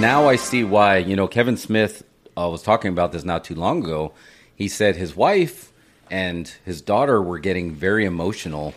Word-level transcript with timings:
now 0.00 0.28
I 0.28 0.36
see 0.36 0.64
why. 0.64 0.98
You 0.98 1.16
know, 1.16 1.26
Kevin 1.26 1.56
Smith 1.56 2.02
uh, 2.36 2.48
was 2.50 2.62
talking 2.62 2.90
about 2.92 3.12
this 3.12 3.24
not 3.24 3.44
too 3.44 3.54
long 3.54 3.82
ago. 3.82 4.12
He 4.54 4.68
said 4.68 4.96
his 4.96 5.16
wife 5.16 5.72
and 6.10 6.52
his 6.64 6.80
daughter 6.80 7.22
were 7.22 7.38
getting 7.38 7.74
very 7.74 8.04
emotional 8.04 8.74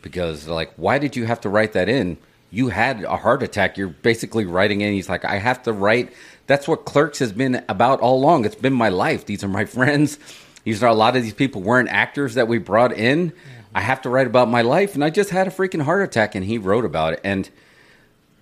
because, 0.00 0.48
like, 0.48 0.72
why 0.76 0.98
did 0.98 1.16
you 1.16 1.26
have 1.26 1.40
to 1.42 1.48
write 1.48 1.72
that 1.74 1.88
in? 1.88 2.16
You 2.50 2.68
had 2.68 3.04
a 3.04 3.16
heart 3.16 3.42
attack. 3.42 3.76
You're 3.78 3.88
basically 3.88 4.44
writing 4.44 4.80
in. 4.80 4.92
He's 4.92 5.08
like, 5.08 5.24
I 5.24 5.36
have 5.36 5.62
to 5.64 5.72
write. 5.72 6.12
That's 6.46 6.66
what 6.66 6.84
Clerks 6.84 7.18
has 7.20 7.32
been 7.32 7.64
about 7.68 8.00
all 8.00 8.16
along. 8.16 8.44
It's 8.44 8.54
been 8.54 8.72
my 8.72 8.88
life. 8.88 9.26
These 9.26 9.44
are 9.44 9.48
my 9.48 9.64
friends. 9.76 10.18
These 10.64 10.82
are 10.82 10.88
a 10.88 10.94
lot 10.94 11.16
of 11.16 11.22
these 11.22 11.34
people 11.34 11.62
weren't 11.62 11.88
actors 11.88 12.34
that 12.34 12.48
we 12.48 12.58
brought 12.58 12.92
in. 12.92 13.32
I 13.74 13.80
have 13.80 14.02
to 14.02 14.10
write 14.10 14.26
about 14.26 14.48
my 14.48 14.62
life, 14.62 14.94
and 14.94 15.02
I 15.02 15.10
just 15.10 15.30
had 15.30 15.46
a 15.46 15.50
freaking 15.50 15.82
heart 15.82 16.02
attack, 16.02 16.34
and 16.34 16.44
he 16.44 16.58
wrote 16.58 16.84
about 16.84 17.14
it. 17.14 17.20
And 17.24 17.48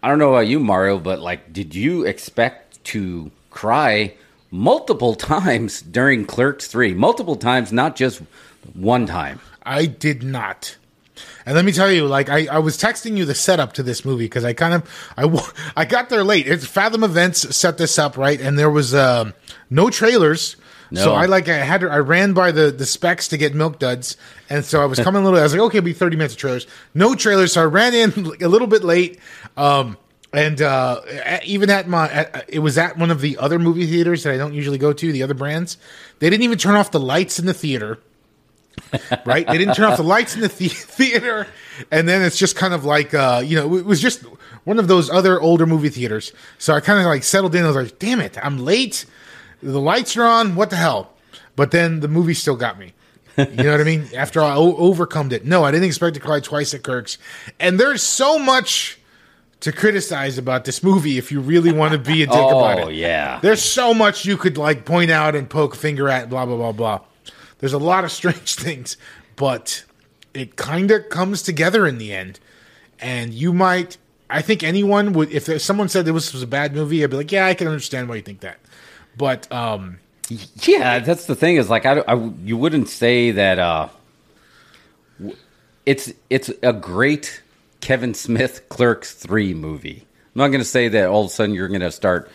I 0.03 0.09
don't 0.09 0.19
know 0.19 0.31
about 0.31 0.47
you, 0.47 0.61
Mario, 0.61 0.99
but 0.99 1.21
like, 1.21 1.53
did 1.53 1.75
you 1.75 2.05
expect 2.05 2.83
to 2.85 3.31
cry 3.51 4.15
multiple 4.51 5.15
times 5.33 5.83
during 5.83 6.25
Clerks 6.25 6.67
3? 6.67 6.95
Multiple 6.95 7.37
times, 7.37 7.73
not 7.73 7.97
just 7.97 8.23
one 8.73 9.07
time. 9.07 9.41
I 9.63 9.87
did 9.87 10.23
not. 10.23 10.77
And 11.45 11.55
let 11.55 11.65
me 11.65 11.73
tell 11.73 11.91
you, 11.91 12.07
like 12.07 12.29
I, 12.29 12.47
I 12.47 12.59
was 12.59 12.79
texting 12.79 13.17
you 13.17 13.25
the 13.25 13.35
setup 13.35 13.75
to 13.75 13.83
this 13.83 14.05
movie 14.05 14.25
because 14.25 14.45
I 14.45 14.53
kind 14.53 14.75
of 14.75 15.13
I 15.17 15.53
I 15.77 15.85
got 15.85 16.09
there 16.09 16.25
late. 16.25 16.47
It's 16.47 16.67
Fathom 16.67 17.05
Events 17.05 17.55
set 17.55 17.79
this 17.79 17.99
up 17.99 18.17
right, 18.17 18.41
and 18.41 18.59
there 18.59 18.71
was 18.71 18.95
um, 18.95 19.35
no 19.69 19.91
trailers. 19.91 20.57
No. 20.91 21.03
So 21.03 21.15
I 21.15 21.27
like 21.27 21.49
I 21.49 21.57
had 21.59 21.83
to, 21.83 21.89
I 21.91 21.99
ran 21.99 22.33
by 22.33 22.53
the 22.53 22.71
the 22.71 22.87
specs 22.87 23.29
to 23.29 23.37
get 23.37 23.55
milk 23.55 23.79
duds, 23.79 24.17
and 24.49 24.65
so 24.65 24.83
I 24.83 24.87
was 24.87 24.99
coming 24.99 25.23
a 25.23 25.25
little. 25.25 25.39
I 25.39 25.43
was 25.43 25.53
like, 25.53 25.63
okay, 25.63 25.79
it'll 25.79 25.85
be 25.87 25.93
thirty 25.93 26.17
minutes 26.17 26.35
of 26.35 26.41
trailers. 26.41 26.67
No 26.95 27.15
trailers, 27.15 27.53
so 27.53 27.63
I 27.63 27.67
ran 27.67 27.95
in 27.95 28.27
a 28.43 28.49
little 28.49 28.67
bit 28.69 28.83
late. 28.83 29.19
Um, 29.57 29.97
and 30.33 30.63
uh, 30.63 31.01
even 31.45 31.71
at 31.71 31.89
my, 31.89 32.09
at, 32.09 32.45
it 32.49 32.61
was 32.61 32.79
at 32.79 32.97
one 32.97 33.11
of 33.11 33.21
the 33.21 33.39
other 33.39 33.59
movie 33.59 33.87
theaters 33.87 34.23
that 34.23 34.33
I 34.33 34.37
don't 34.37 34.55
usually 34.55 34.79
go 34.79 34.93
to. 34.93 35.13
The 35.13 35.23
other 35.25 35.35
brands, 35.35 35.77
they 36.21 36.31
didn't 36.31 36.45
even 36.45 36.59
turn 36.59 36.77
off 36.77 36.91
the 36.93 37.01
lights 37.01 37.39
in 37.39 37.47
the 37.47 37.55
theater 37.55 37.99
right? 39.27 39.47
They 39.47 39.59
didn't 39.59 39.75
turn 39.75 39.87
off 39.87 39.97
the 39.97 40.03
lights 40.05 40.35
in 40.35 40.41
the, 40.41 40.49
the- 40.49 40.69
theater, 40.69 41.47
and 41.91 42.09
then 42.09 42.23
it's 42.23 42.39
just 42.39 42.57
kind 42.57 42.75
of 42.75 42.85
like 42.85 43.15
uh, 43.15 43.43
you 43.45 43.57
know, 43.57 43.77
it 43.77 43.85
was 43.85 44.01
just 44.01 44.23
one 44.65 44.79
of 44.79 44.89
those 44.89 45.11
other 45.11 45.41
older 45.41 45.67
movie 45.67 45.89
theaters. 45.89 46.33
So 46.59 46.75
I 46.75 46.81
kind 46.81 46.99
of 46.99 47.07
like 47.07 47.23
settled 47.25 47.55
in. 47.55 47.65
I 47.65 47.69
was 47.69 47.77
like, 47.77 47.99
"Damn 47.99 48.21
it, 48.21 48.37
I'm 48.43 48.59
late. 48.59 49.05
The 49.63 49.81
lights 49.81 50.17
are 50.17 50.25
on. 50.25 50.55
What 50.55 50.71
the 50.71 50.77
hell?" 50.77 51.13
But 51.57 51.71
then 51.71 52.01
the 52.01 52.09
movie 52.09 52.35
still 52.35 52.57
got 52.57 52.79
me. 52.79 52.95
You 53.37 53.45
know 53.45 53.73
what 53.73 53.81
I 53.81 53.85
mean? 53.85 54.09
After 54.17 54.41
I 54.41 54.55
o- 54.55 54.77
overcome 54.77 55.33
it, 55.33 55.45
no, 55.45 55.65
I 55.65 55.71
didn't 55.71 55.87
expect 55.87 56.15
to 56.15 56.21
cry 56.21 56.41
twice 56.41 56.75
at 56.75 56.83
Clerks, 56.83 57.19
and 57.59 57.79
there's 57.79 58.03
so 58.03 58.39
much 58.39 58.99
to 59.61 59.73
criticize 59.73 60.39
about 60.39 60.65
this 60.65 60.83
movie 60.83 61.19
if 61.19 61.31
you 61.31 61.41
really 61.41 61.71
want 61.71 61.93
to 61.93 61.99
be 61.99 62.23
a 62.23 62.27
dick 62.27 62.35
about 62.35 62.79
oh, 62.79 62.83
it. 62.83 62.85
Oh, 62.87 62.89
yeah. 62.89 63.41
There's 63.43 63.63
so 63.63 63.93
much 63.93 64.25
you 64.25 64.37
could 64.37 64.57
like 64.57 64.85
point 64.85 65.11
out 65.11 65.37
and 65.37 65.49
poke 65.49 65.75
a 65.75 65.77
finger 65.77 66.09
at, 66.09 66.31
blah 66.31 66.47
blah 66.47 66.57
blah 66.57 66.73
blah. 66.73 67.01
There's 67.59 67.75
a 67.75 67.79
lot 67.79 68.05
of 68.05 68.11
strange 68.11 68.55
things, 68.57 68.97
but 69.37 69.85
it 70.35 70.57
kind 70.57 70.91
of 70.91 71.09
comes 71.09 71.43
together 71.43 71.87
in 71.87 71.99
the 71.99 72.13
end. 72.13 72.41
And 72.99 73.33
you 73.33 73.53
might, 73.53 73.97
I 74.29 74.43
think 74.43 74.63
anyone 74.63 75.13
would, 75.15 75.31
if 75.31 75.63
someone 75.63 75.89
said 75.89 76.05
this 76.05 76.33
was 76.33 76.43
a 76.43 76.47
bad 76.47 76.75
movie, 76.75 77.03
I'd 77.03 77.11
be 77.11 77.17
like, 77.17 77.33
yeah, 77.33 77.47
I 77.47 77.55
can 77.55 77.67
understand 77.67 78.09
why 78.09 78.17
you 78.17 78.23
think 78.23 78.41
that. 78.41 78.59
But 79.21 79.53
um, 79.53 79.99
Yeah, 80.63 81.01
that's 81.01 81.27
the 81.27 81.35
thing 81.35 81.57
is 81.57 81.69
like 81.69 81.85
I, 81.85 81.99
I 82.01 82.15
you 82.43 82.57
wouldn't 82.57 82.89
say 82.89 83.33
that 83.33 83.59
uh 83.59 83.89
it's 85.85 86.11
it's 86.31 86.51
a 86.63 86.73
great 86.73 87.43
Kevin 87.83 88.15
Smith 88.15 88.67
Clerks 88.71 89.13
3 89.13 89.53
movie. 89.53 90.07
I'm 90.35 90.39
not 90.39 90.49
going 90.49 90.61
to 90.61 90.65
say 90.65 90.89
that 90.89 91.09
all 91.09 91.25
of 91.25 91.27
a 91.27 91.31
sudden 91.35 91.55
you're 91.55 91.69
going 91.69 91.83
to 91.83 91.93
start 91.93 92.31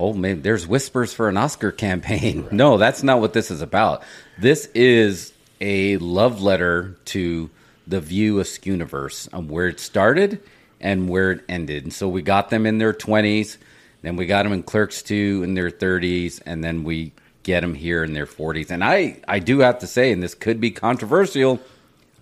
oh 0.00 0.12
man 0.12 0.42
there's 0.42 0.66
whispers 0.66 1.14
for 1.14 1.28
an 1.28 1.36
Oscar 1.36 1.70
campaign. 1.70 2.48
No, 2.50 2.78
that's 2.78 3.04
not 3.04 3.20
what 3.20 3.32
this 3.32 3.52
is 3.52 3.62
about. 3.62 4.02
This 4.40 4.66
is 4.74 5.32
a 5.60 5.98
love 5.98 6.42
letter 6.42 6.96
to 7.04 7.48
the 7.86 8.00
View 8.00 8.38
Askewniverse 8.38 9.32
on 9.32 9.46
where 9.46 9.68
it 9.68 9.78
started 9.78 10.42
and 10.80 11.08
where 11.08 11.30
it 11.30 11.44
ended. 11.48 11.84
And 11.84 11.92
so 11.92 12.08
we 12.08 12.22
got 12.22 12.50
them 12.50 12.66
in 12.66 12.78
their 12.78 12.92
20s, 12.92 13.56
then 14.02 14.16
we 14.16 14.26
got 14.26 14.42
them 14.42 14.52
in 14.52 14.62
Clerks 14.62 15.02
2 15.02 15.42
in 15.44 15.54
their 15.54 15.70
30s, 15.70 16.42
and 16.44 16.62
then 16.62 16.84
we 16.84 17.12
get 17.42 17.60
them 17.60 17.74
here 17.74 18.04
in 18.04 18.12
their 18.12 18.26
40s. 18.26 18.70
And 18.70 18.84
I, 18.84 19.20
I 19.26 19.38
do 19.38 19.60
have 19.60 19.78
to 19.80 19.86
say, 19.86 20.12
and 20.12 20.22
this 20.22 20.34
could 20.34 20.60
be 20.60 20.70
controversial, 20.70 21.60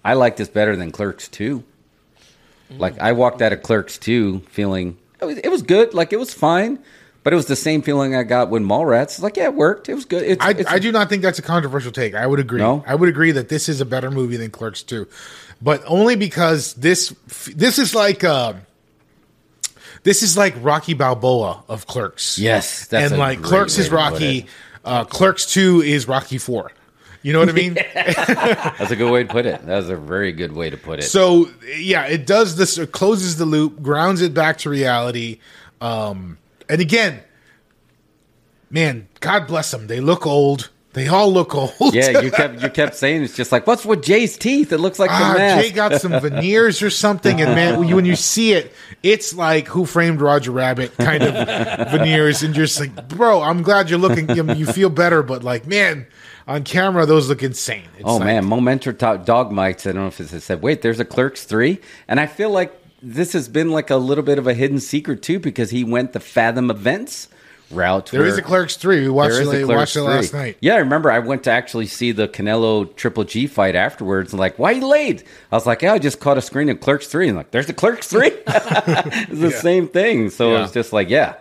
I 0.04 0.14
like 0.14 0.36
this 0.36 0.48
better 0.48 0.76
than 0.76 0.92
Clerks 0.92 1.28
2. 1.28 1.64
Like 2.78 2.98
I 3.00 3.12
walked 3.12 3.42
out 3.42 3.52
of 3.52 3.62
Clerks 3.62 3.98
2 3.98 4.40
feeling 4.48 4.96
it 5.20 5.24
was, 5.24 5.38
it 5.38 5.48
was 5.48 5.62
good, 5.62 5.92
like 5.92 6.12
it 6.12 6.18
was 6.18 6.32
fine, 6.32 6.78
but 7.22 7.32
it 7.32 7.36
was 7.36 7.46
the 7.46 7.56
same 7.56 7.82
feeling 7.82 8.14
I 8.14 8.22
got 8.22 8.48
when 8.48 8.64
Mallrats. 8.64 9.20
Like 9.20 9.36
yeah, 9.36 9.44
it 9.44 9.54
worked. 9.54 9.88
It 9.88 9.94
was 9.94 10.04
good. 10.04 10.22
It's, 10.22 10.44
I, 10.44 10.50
it's 10.50 10.70
I 10.70 10.78
do 10.78 10.92
not 10.92 11.08
think 11.08 11.22
that's 11.22 11.38
a 11.38 11.42
controversial 11.42 11.92
take. 11.92 12.14
I 12.14 12.26
would 12.26 12.40
agree. 12.40 12.60
No? 12.60 12.84
I 12.86 12.94
would 12.94 13.08
agree 13.08 13.32
that 13.32 13.48
this 13.48 13.68
is 13.68 13.80
a 13.80 13.84
better 13.84 14.10
movie 14.10 14.36
than 14.36 14.50
Clerks 14.50 14.82
2. 14.82 15.06
But 15.60 15.82
only 15.86 16.16
because 16.16 16.74
this 16.74 17.14
this 17.54 17.78
is 17.78 17.94
like 17.94 18.24
uh, 18.24 18.54
this 20.02 20.22
is 20.22 20.36
like 20.36 20.54
Rocky 20.60 20.94
Balboa 20.94 21.64
of 21.68 21.86
Clerks. 21.86 22.38
Yes, 22.38 22.86
that's 22.86 23.12
and 23.12 23.18
like 23.18 23.42
Clerks 23.42 23.78
is 23.78 23.90
Rocky, 23.90 24.46
uh, 24.84 25.04
Clerks 25.04 25.46
2 25.46 25.82
is 25.82 26.08
Rocky 26.08 26.38
4. 26.38 26.72
You 27.22 27.34
know 27.34 27.40
what 27.40 27.50
I 27.50 27.52
mean? 27.52 27.74
That's 27.94 28.90
a 28.90 28.96
good 28.96 29.12
way 29.12 29.24
to 29.24 29.28
put 29.28 29.44
it. 29.44 29.64
That's 29.66 29.88
a 29.88 29.96
very 29.96 30.32
good 30.32 30.52
way 30.52 30.70
to 30.70 30.78
put 30.78 31.00
it. 31.00 31.02
So 31.02 31.50
yeah, 31.76 32.06
it 32.06 32.26
does 32.26 32.56
this. 32.56 32.78
It 32.78 32.92
closes 32.92 33.36
the 33.36 33.44
loop, 33.44 33.82
grounds 33.82 34.22
it 34.22 34.32
back 34.32 34.56
to 34.58 34.70
reality. 34.70 35.38
Um, 35.82 36.38
and 36.66 36.80
again, 36.80 37.20
man, 38.70 39.06
God 39.20 39.46
bless 39.46 39.70
them. 39.70 39.86
They 39.86 40.00
look 40.00 40.26
old. 40.26 40.70
They 40.92 41.06
all 41.06 41.32
look 41.32 41.54
old. 41.54 41.72
yeah, 41.94 42.20
you 42.20 42.32
kept 42.32 42.62
you 42.62 42.68
kept 42.68 42.94
saying 42.96 43.22
it's 43.22 43.36
just 43.36 43.52
like 43.52 43.64
what's 43.66 43.84
with 43.84 44.02
Jay's 44.02 44.36
teeth? 44.36 44.72
It 44.72 44.78
looks 44.78 44.98
like 44.98 45.10
Ah. 45.10 45.34
Jay 45.60 45.70
got 45.70 46.00
some 46.00 46.12
veneers 46.20 46.82
or 46.82 46.90
something, 46.90 47.40
and 47.40 47.54
man, 47.54 47.78
when 47.78 47.86
you, 47.88 47.94
when 47.96 48.04
you 48.04 48.16
see 48.16 48.52
it, 48.54 48.72
it's 49.04 49.32
like 49.32 49.68
Who 49.68 49.86
Framed 49.86 50.20
Roger 50.20 50.50
Rabbit 50.50 50.96
kind 50.96 51.22
of 51.22 51.32
veneers, 51.92 52.42
and 52.42 52.56
you're 52.56 52.66
just 52.66 52.80
like, 52.80 53.08
bro, 53.08 53.40
I'm 53.40 53.62
glad 53.62 53.88
you're 53.88 54.00
looking. 54.00 54.28
You, 54.56 54.66
feel 54.66 54.90
better, 54.90 55.22
but 55.22 55.44
like, 55.44 55.64
man, 55.66 56.06
on 56.48 56.64
camera, 56.64 57.06
those 57.06 57.28
look 57.28 57.42
insane. 57.44 57.84
It's 57.96 58.04
oh 58.04 58.16
like- 58.16 58.24
man, 58.24 58.44
Momentor 58.46 58.92
to- 58.94 59.22
Dog 59.24 59.52
Mites. 59.52 59.86
I 59.86 59.92
don't 59.92 60.02
know 60.02 60.08
if 60.08 60.20
it's 60.20 60.44
said. 60.44 60.60
Wait, 60.60 60.82
there's 60.82 60.98
a 60.98 61.04
Clerks 61.04 61.44
three, 61.44 61.80
and 62.08 62.18
I 62.18 62.26
feel 62.26 62.50
like 62.50 62.76
this 63.00 63.32
has 63.34 63.48
been 63.48 63.70
like 63.70 63.90
a 63.90 63.96
little 63.96 64.24
bit 64.24 64.38
of 64.38 64.46
a 64.48 64.54
hidden 64.54 64.80
secret 64.80 65.22
too 65.22 65.38
because 65.38 65.70
he 65.70 65.84
went 65.84 66.12
the 66.14 66.20
Fathom 66.20 66.68
events 66.70 67.28
route. 67.70 68.06
there 68.06 68.26
is 68.26 68.36
a 68.38 68.42
Clerks 68.42 68.76
three. 68.76 69.00
We 69.02 69.08
watched 69.08 69.34
it, 69.36 69.66
watched 69.66 69.96
it 69.96 70.02
last 70.02 70.32
night. 70.32 70.56
Yeah, 70.60 70.74
I 70.74 70.78
remember 70.78 71.10
I 71.10 71.18
went 71.20 71.44
to 71.44 71.50
actually 71.50 71.86
see 71.86 72.12
the 72.12 72.26
Canelo 72.28 72.94
Triple 72.96 73.24
G 73.24 73.46
fight 73.46 73.74
afterwards. 73.74 74.32
And 74.32 74.40
like, 74.40 74.58
why 74.58 74.72
you 74.72 74.86
late? 74.86 75.24
I 75.52 75.56
was 75.56 75.66
like, 75.66 75.82
yeah, 75.82 75.92
I 75.92 75.98
just 75.98 76.20
caught 76.20 76.38
a 76.38 76.42
screen 76.42 76.68
of 76.68 76.80
Clerks 76.80 77.06
3. 77.06 77.28
And 77.28 77.36
like, 77.36 77.50
there's 77.50 77.66
the 77.66 77.72
Clerks 77.72 78.08
3. 78.08 78.26
it's 78.46 79.40
the 79.40 79.50
same 79.52 79.88
thing. 79.88 80.30
So 80.30 80.50
it 80.50 80.54
Yeah. 80.54 80.62
was 80.62 80.72
just 80.72 80.92
like, 80.92 81.08
yeah. 81.10 81.34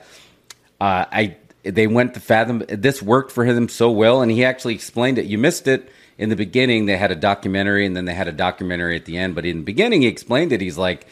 Uh, 0.80 1.06
I 1.12 1.36
They 1.64 1.88
went 1.88 2.14
to 2.14 2.20
Fathom. 2.20 2.64
This 2.68 3.02
worked 3.02 3.32
for 3.32 3.44
him 3.46 3.68
so 3.70 3.92
well. 3.92 4.22
And 4.22 4.32
he 4.32 4.46
actually 4.46 4.76
explained 4.76 5.18
it. 5.18 5.26
You 5.26 5.38
missed 5.38 5.68
it 5.68 5.92
in 6.18 6.30
the 6.30 6.36
beginning. 6.36 6.86
They 6.86 6.98
had 6.98 7.12
a 7.12 7.16
documentary 7.16 7.86
and 7.86 7.96
then 7.96 8.06
they 8.06 8.14
had 8.14 8.28
a 8.28 8.32
documentary 8.34 8.96
at 8.96 9.06
the 9.06 9.18
end. 9.18 9.36
But 9.36 9.46
in 9.46 9.58
the 9.60 9.64
beginning, 9.64 10.02
he 10.04 10.08
explained 10.08 10.52
it. 10.52 10.62
He's 10.62 10.78
like, 10.78 11.08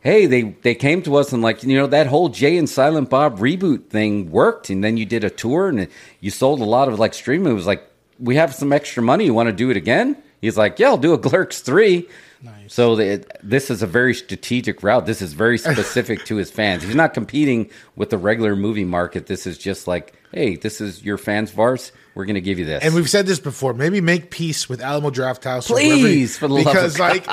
hey, 0.00 0.26
they 0.26 0.42
they 0.42 0.74
came 0.74 1.02
to 1.02 1.16
us 1.16 1.32
and 1.32 1.42
like 1.42 1.62
you 1.62 1.76
know 1.76 1.86
that 1.86 2.06
whole 2.06 2.28
Jay 2.28 2.56
and 2.56 2.68
Silent 2.68 3.10
Bob 3.10 3.38
reboot 3.38 3.88
thing 3.88 4.30
worked, 4.30 4.70
and 4.70 4.82
then 4.82 4.96
you 4.96 5.06
did 5.06 5.24
a 5.24 5.30
tour 5.30 5.68
and 5.68 5.88
you 6.20 6.30
sold 6.30 6.60
a 6.60 6.64
lot 6.64 6.88
of 6.88 6.98
like 6.98 7.14
streaming. 7.14 7.52
It 7.52 7.54
was 7.54 7.66
like 7.66 7.88
we 8.18 8.36
have 8.36 8.54
some 8.54 8.72
extra 8.72 9.02
money. 9.02 9.24
You 9.24 9.34
want 9.34 9.48
to 9.48 9.54
do 9.54 9.70
it 9.70 9.76
again? 9.76 10.16
He's 10.40 10.56
like, 10.56 10.78
yeah, 10.78 10.88
I'll 10.88 10.96
do 10.96 11.12
a 11.12 11.18
Clerks 11.18 11.60
three. 11.60 12.08
So 12.68 12.96
the, 12.96 13.26
this 13.42 13.70
is 13.70 13.82
a 13.82 13.86
very 13.86 14.14
strategic 14.14 14.82
route. 14.82 15.04
This 15.04 15.20
is 15.20 15.34
very 15.34 15.58
specific 15.58 16.24
to 16.26 16.36
his 16.36 16.50
fans. 16.50 16.82
He's 16.82 16.94
not 16.94 17.12
competing 17.12 17.70
with 17.96 18.08
the 18.10 18.16
regular 18.16 18.56
movie 18.56 18.84
market. 18.84 19.26
This 19.26 19.46
is 19.46 19.58
just 19.58 19.86
like, 19.86 20.14
hey, 20.32 20.56
this 20.56 20.80
is 20.80 21.04
your 21.04 21.18
fans' 21.18 21.50
vars. 21.50 21.92
We're 22.14 22.24
going 22.24 22.34
to 22.34 22.40
give 22.40 22.58
you 22.58 22.64
this. 22.64 22.82
And 22.82 22.94
we've 22.94 23.08
said 23.08 23.26
this 23.26 23.38
before. 23.38 23.72
Maybe 23.72 24.00
make 24.00 24.30
peace 24.30 24.68
with 24.68 24.80
Alamo 24.80 25.10
Drafthouse, 25.10 25.70
or 25.70 25.74
Please, 25.74 26.36
for 26.36 26.48
the 26.48 26.54
love 26.54 26.66
of 26.66 26.72
because 26.72 26.98
like 26.98 27.26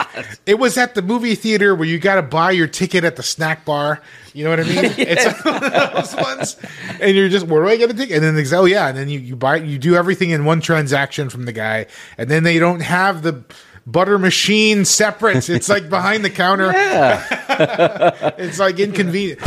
it 0.45 0.59
was 0.59 0.77
at 0.77 0.94
the 0.94 1.01
movie 1.01 1.33
theater 1.33 1.74
where 1.74 1.88
you 1.88 1.97
got 1.97 2.15
to 2.15 2.21
buy 2.21 2.51
your 2.51 2.68
ticket 2.68 3.03
at 3.03 3.15
the 3.15 3.24
snack 3.24 3.65
bar. 3.65 4.01
You 4.33 4.44
know 4.44 4.51
what 4.51 4.59
I 4.59 4.63
mean? 4.63 4.75
It's 4.97 5.44
one 5.44 5.63
of 5.63 5.94
those 5.94 6.15
ones, 6.15 6.57
and 7.01 7.15
you're 7.15 7.29
just 7.29 7.47
where 7.47 7.63
do 7.63 7.69
I 7.69 7.77
get 7.77 7.89
a 7.89 7.94
ticket? 7.95 8.18
And 8.18 8.24
then 8.24 8.38
it's 8.38 8.53
oh 8.53 8.65
yeah, 8.65 8.88
and 8.88 8.97
then 8.97 9.09
you 9.09 9.19
you 9.19 9.35
buy 9.35 9.57
you 9.57 9.79
do 9.79 9.95
everything 9.95 10.29
in 10.29 10.45
one 10.45 10.62
transaction 10.62 11.29
from 11.29 11.45
the 11.45 11.53
guy, 11.53 11.88
and 12.18 12.29
then 12.29 12.44
they 12.44 12.59
don't 12.59 12.81
have 12.81 13.24
the 13.24 13.44
butter 13.88 14.19
machine 14.19 14.85
separate. 14.85 15.50
It's 15.50 15.69
like 15.69 15.89
behind 15.89 16.24
the 16.24 16.29
counter. 16.29 16.71
yeah. 16.71 17.24
It's 18.38 18.59
like 18.59 18.77
inconvenient. 18.79 19.39